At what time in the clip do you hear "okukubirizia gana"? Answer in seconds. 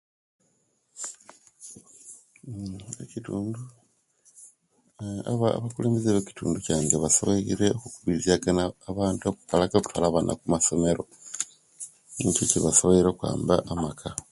7.75-8.63